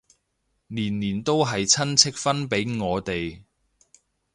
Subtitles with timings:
[0.65, 3.43] 年年都係親戚分俾我哋